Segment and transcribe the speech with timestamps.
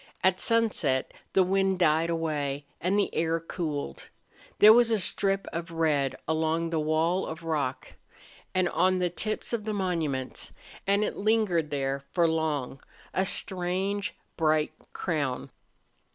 [0.23, 4.09] At sunset the wind died away and the air cooled.
[4.57, 7.93] There was a strip of red along the wall of rock
[8.55, 10.53] and on the tips of the monuments,
[10.87, 12.81] and it lingered there for long,
[13.13, 15.51] a strange, bright crown.